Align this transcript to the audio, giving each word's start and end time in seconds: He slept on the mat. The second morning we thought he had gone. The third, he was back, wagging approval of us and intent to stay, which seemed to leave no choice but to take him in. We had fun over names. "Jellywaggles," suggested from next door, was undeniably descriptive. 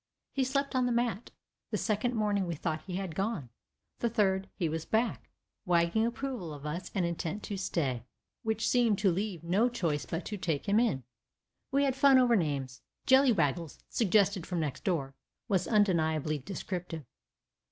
He 0.33 0.43
slept 0.43 0.75
on 0.75 0.87
the 0.87 0.91
mat. 0.91 1.29
The 1.69 1.77
second 1.77 2.15
morning 2.15 2.47
we 2.47 2.55
thought 2.55 2.81
he 2.87 2.95
had 2.95 3.13
gone. 3.13 3.49
The 3.99 4.09
third, 4.09 4.49
he 4.55 4.67
was 4.67 4.83
back, 4.83 5.29
wagging 5.63 6.07
approval 6.07 6.55
of 6.55 6.65
us 6.65 6.89
and 6.95 7.05
intent 7.05 7.43
to 7.43 7.57
stay, 7.57 8.03
which 8.41 8.67
seemed 8.67 8.97
to 8.97 9.11
leave 9.11 9.43
no 9.43 9.69
choice 9.69 10.07
but 10.07 10.25
to 10.25 10.37
take 10.37 10.67
him 10.67 10.79
in. 10.79 11.03
We 11.71 11.83
had 11.83 11.95
fun 11.95 12.17
over 12.17 12.35
names. 12.35 12.81
"Jellywaggles," 13.05 13.77
suggested 13.89 14.47
from 14.47 14.59
next 14.61 14.83
door, 14.83 15.13
was 15.47 15.67
undeniably 15.67 16.39
descriptive. 16.39 17.05